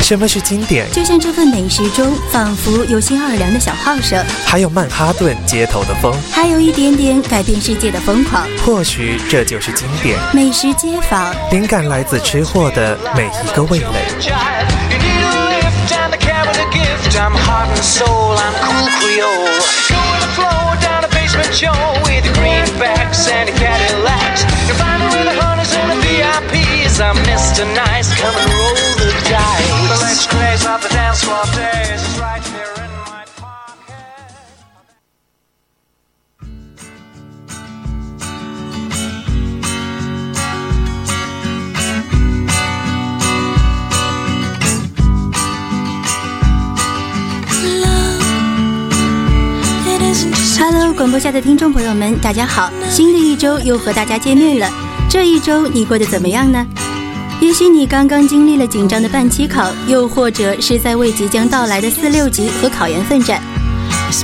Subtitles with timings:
[0.00, 0.90] 什么是经典？
[0.90, 8.48] 就像这份美食中，仿佛有新奥尔良的小号声，还有曼哈顿街头的风，还有一点点改变世界的疯狂。
[8.64, 10.18] 或许这就是经典。
[10.32, 14.77] 美食街坊，灵感来自吃货的每一个味蕾。
[50.60, 52.70] Hello，广播下的听众朋友们，大家好！
[52.90, 54.68] 新的一周又和大家见面了。
[55.08, 56.66] 这一周你过得怎么样呢？
[57.40, 63.40] 也许你刚刚经历了紧张的半期考，又或者是在为即将到来的四六级和考研奋战。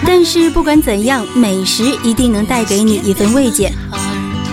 [0.05, 3.73] 但是不管怎样，美食一定能带给你一份慰藉。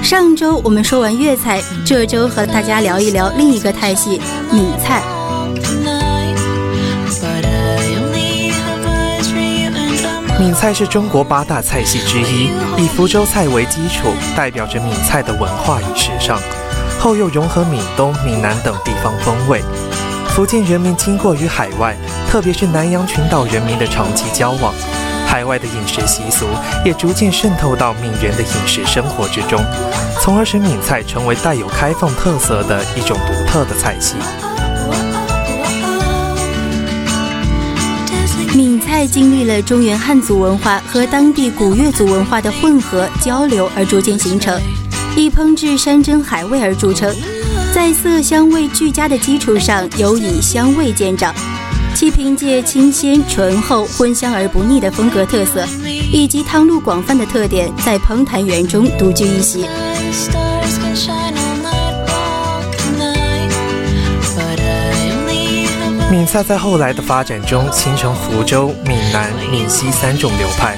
[0.03, 4.21] 上周我们说完粤菜，这周和大家聊一聊另一个菜系——
[4.53, 5.01] 闽菜。
[10.39, 16.39] 闽菜是中国八大菜系之一，以福州菜为基础，代表着闽菜的文化与时尚。
[17.01, 19.59] 后又融合闽东、闽南等地方风味。
[20.29, 21.97] 福建人民经过与海外，
[22.29, 24.71] 特别是南洋群岛人民的长期交往，
[25.25, 26.45] 海外的饮食习俗
[26.85, 29.59] 也逐渐渗透到闽人的饮食生活之中，
[30.21, 34.13] 从而使闽菜成为带有开放特色的一种独特的菜系。
[38.53, 44.61] 闽菜经历了中原汉族文化和当地古越族文化的混合交流而逐渐形成。
[45.15, 47.13] 以烹制山珍海味而著称，
[47.73, 51.33] 在色香味俱佳的基础上，尤以香味见长。
[51.93, 55.65] 其凭借清鲜醇厚、荤香而不腻的风格特色，
[56.11, 59.67] 以及汤路广泛的特点，在烹坛园中独具一席。
[66.09, 70.77] 闽菜在后来的发展中，形成福州、闽南、闽西三种流派。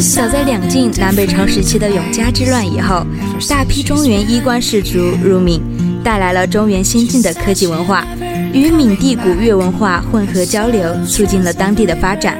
[0.00, 3.06] 早在两晋南北朝时期的永嘉之乱以后，
[3.48, 5.60] 大批中原衣冠士族入闽，
[6.02, 8.06] 带来了中原先进的科技文化，
[8.52, 12.38] 与闽地古越文化混合交流，促进了当地的发展。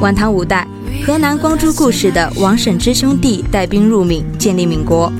[0.00, 0.64] 晚唐五代，
[1.04, 5.12] 河南光珠故事的王审知兄弟带兵入闽，建立闽国，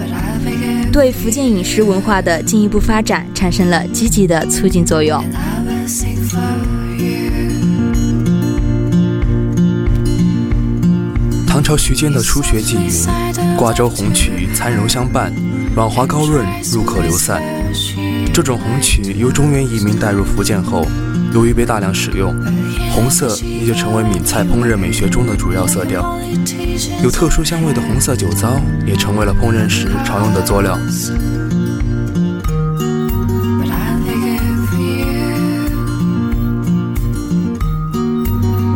[0.93, 5.21] 对福建饮食文化的进一步发展产生了积极的促进作用。
[11.59, 12.89] 唐朝徐坚的初学记云
[13.59, 15.35] ：“瓜州红曲参柔相伴，
[15.75, 17.43] 软滑高润，入口流散。”
[18.33, 20.87] 这种红曲由中原移民带入福建后，
[21.35, 22.33] 由于被大量使用，
[22.93, 26.17] 红色也就成为闽菜烹饪美学中的主要色调。
[27.03, 30.79] 有特殊香味的红色酒糟也成为了烹饪时常用的佐料。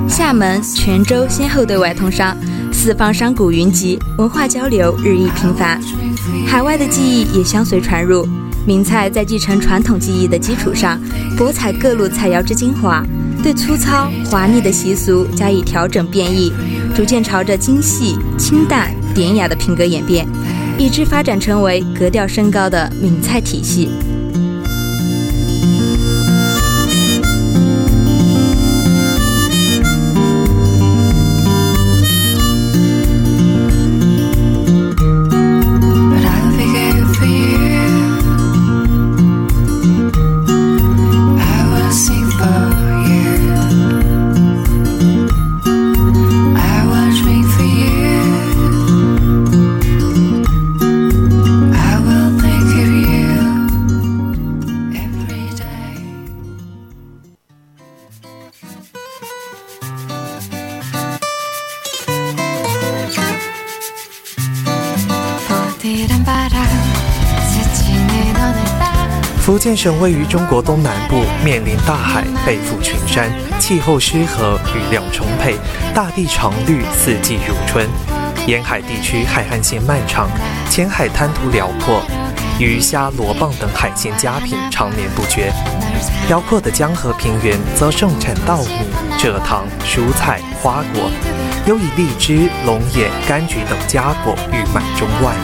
[0.09, 2.37] 厦门、泉州先后对外通商。
[2.83, 5.81] 四方商贾云集，文化交流日益频繁，
[6.49, 8.27] 海外的技艺也相随传入。
[8.67, 11.01] 闽菜在继承传统技艺的基础上，
[11.39, 13.01] 博采各路菜肴之精华，
[13.41, 16.53] 对粗糙华丽的习俗加以调整变异，
[16.93, 20.27] 逐渐朝着精细、清淡、典雅的品格演变，
[20.77, 23.91] 以致发展成为格调升高的闽菜体系。
[69.41, 73.29] 福建省位于中国东南部，面临大海，背负群山，
[73.59, 75.57] 气候湿和，雨量充沛，
[75.93, 77.89] 大地常绿，四季如春。
[78.47, 80.29] 沿海地区海岸线漫长，
[80.71, 82.03] 前海滩涂辽阔，
[82.61, 85.53] 鱼虾、螺蚌等海鲜佳品常年不绝。
[86.29, 88.71] 辽阔的江河平原则盛产稻米、
[89.19, 91.11] 蔗糖、蔬菜、花果，
[91.67, 95.35] 尤以荔枝、龙眼、柑橘等佳果誉满中外。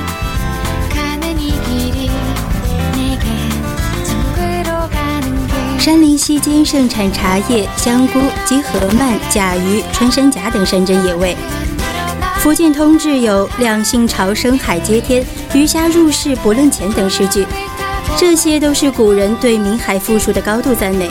[5.89, 11.35] 山林溪间盛产茶叶、香菇及河鳗、甲鱼、穿山甲等山珍野味。
[12.41, 15.25] 福建通志有“两性潮生海接天，
[15.55, 17.47] 鱼虾入市不论钱”等诗句，
[18.19, 21.11] 这些都是古人对闽海富庶的高度赞美。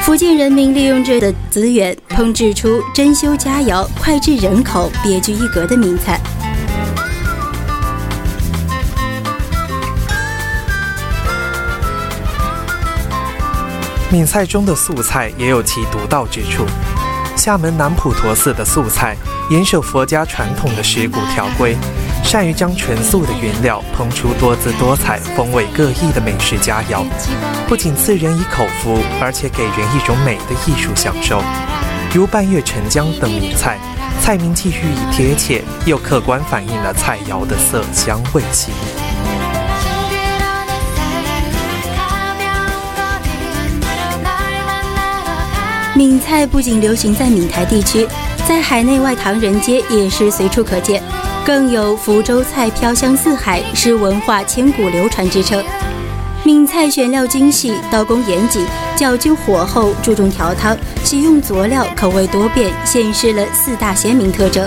[0.00, 6.18] 福建人民利用这的资源，烹制出珍馐佳肴、脍炙人口、别具一格的名菜。
[14.12, 16.66] 闽菜中的素菜也有其独到之处。
[17.34, 19.16] 厦门南普陀寺的素菜
[19.48, 21.74] 严守佛家传统的食古条规，
[22.22, 27.06] 善于将纯素的原料烹出多姿多彩、风味各异的美食佳肴，
[27.66, 31.42] 不仅赐人以口福，而且给人一种美的艺术享受。
[32.14, 33.78] 如半月沉江等名菜，
[34.20, 38.74] 菜名既寓意贴切，又客观反映了菜肴的色香味形。
[45.94, 48.08] 闽菜不仅流行在闽台地区，
[48.48, 51.02] 在海内外唐人街也是随处可见，
[51.44, 55.62] 更有福州菜飘香四海，是文化千古流传之称。
[56.44, 58.66] 闽菜选料精细，刀工严谨，
[58.96, 60.74] 讲究火候，注重调汤，
[61.04, 64.66] 喜用佐料，口味多变，显示了四大鲜明特征。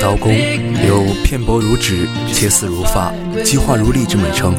[0.00, 0.34] 刀工
[0.88, 3.12] 有片薄如纸、切丝如发、
[3.44, 4.54] 极化如粒之美称，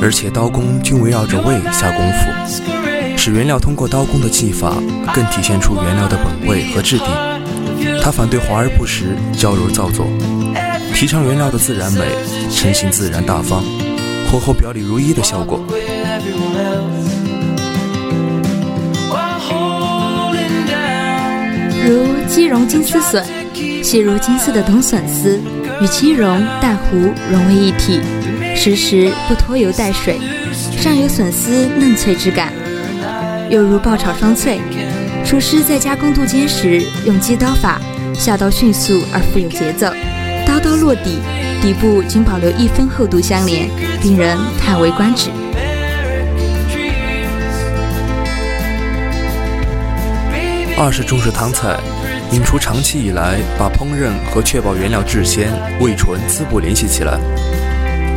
[0.00, 4.74] 而且刀工均围绕着味下功夫，使原料通过刀工的技法
[5.12, 7.04] 更体现出原料的本味和质地。
[8.00, 10.06] 他反对华而不实、矫揉造作，
[10.94, 12.00] 提倡原料的自然美，
[12.50, 13.62] 成型自然大方，
[14.30, 15.60] 火候表里如一的效果。
[21.84, 23.26] 如鸡茸金丝笋。
[23.86, 25.40] 细如金丝的冬笋丝
[25.80, 26.96] 与鸡蓉、蛋糊
[27.30, 28.00] 融为一体，
[28.56, 30.18] 时时不拖油带水，
[30.76, 32.52] 上有笋丝嫩脆之感，
[33.48, 34.58] 犹如爆炒双脆。
[35.24, 37.80] 厨师在加工渡尖时，用鸡刀法，
[38.12, 39.86] 下刀迅速而富有节奏，
[40.44, 41.20] 刀刀落底，
[41.62, 43.68] 底部仅保留一分厚度相连，
[44.02, 45.30] 令人叹为观止。
[50.76, 51.78] 二是中式汤菜。
[52.32, 57.18] 引厨长期以来把烹饪和确保原料质鲜、味纯、滋补联系起来。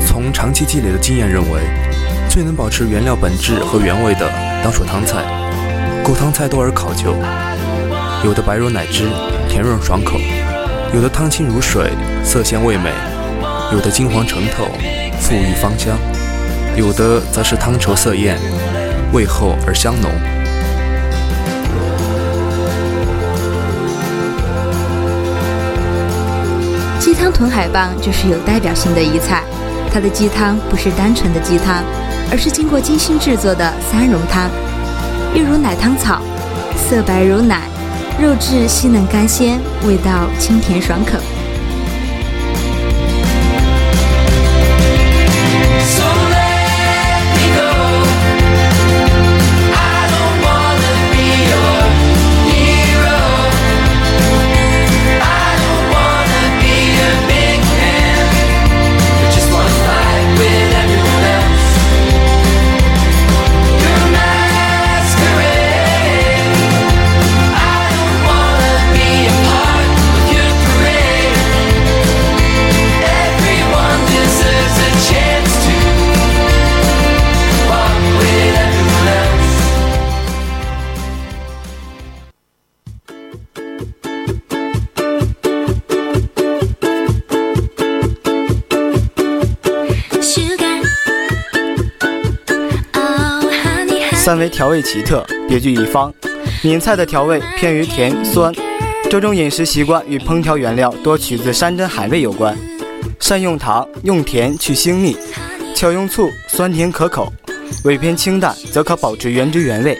[0.06, 1.62] 从长期积累的经验认为，
[2.28, 4.28] 最能保持原料本质和原味的，
[4.64, 5.24] 当属汤菜。
[6.04, 7.16] 够汤菜多而考究，
[8.26, 9.08] 有的白如奶汁，
[9.48, 10.18] 甜润爽口；
[10.94, 11.92] 有的汤清如水，
[12.24, 12.90] 色鲜味美；
[13.72, 14.66] 有的金黄澄透，
[15.22, 15.96] 馥郁芳香；
[16.76, 18.40] 有的则是汤稠色艳，
[19.14, 20.10] 味厚而香浓。
[27.00, 29.42] 鸡汤豚海蚌就是有代表性的一菜，
[29.92, 31.82] 它的鸡汤不是单纯的鸡汤，
[32.30, 34.50] 而是经过精心制作的三溶汤。
[35.34, 36.22] 又如奶汤草，
[36.76, 37.70] 色白如奶，
[38.22, 41.19] 肉质细嫩甘鲜，味道清甜爽口。
[94.30, 96.14] 三为调味奇特，别具一方。
[96.62, 98.54] 闽菜的调味偏于甜酸，
[99.10, 102.56] 这种饮食习惯与烹调原料多取自山珍海味有关。
[103.20, 105.16] 善用糖，用甜去腥腻；
[105.74, 107.34] 巧用醋，酸甜可口。
[107.84, 110.00] 味偏清淡，则可保持原汁原味，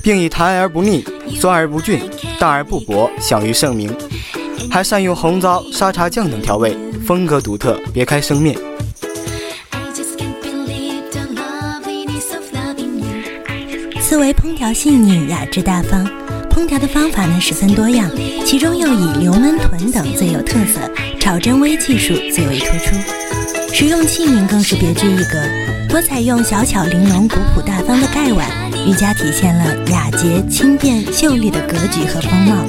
[0.00, 1.04] 并以弹而不腻、
[1.34, 1.98] 酸而不峻、
[2.38, 3.92] 淡而不薄享誉盛名。
[4.70, 8.56] 还善用红糟、沙茶酱等调味，风格独特，别开生面。
[14.08, 16.08] 思维烹调细腻、雅致大方，
[16.48, 18.08] 烹调的方法呢十分多样，
[18.44, 20.78] 其中又以牛焖豚等最有特色，
[21.18, 22.94] 炒真煨技术最为突出，
[23.74, 25.42] 使用器皿更是别具一格，
[25.88, 28.48] 多采用小巧玲珑、古朴大方的盖碗，
[28.86, 32.64] 愈加体现了雅洁、轻便、秀丽的格局和风貌。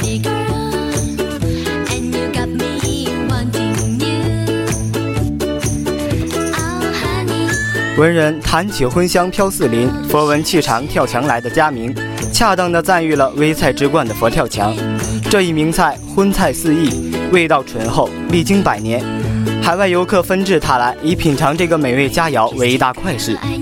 [7.97, 11.91] 文人谈起荤香飘四邻，佛闻气长跳墙来的佳名，
[12.31, 14.71] 恰当的赞誉了微菜之冠的佛跳墙。
[15.31, 19.03] 这一名菜荤菜四溢，味道醇厚，历经百年，
[19.63, 23.31] 海外游客纷至沓来，以品尝这个美味佳肴为一大快事。
[23.33, 23.57] Like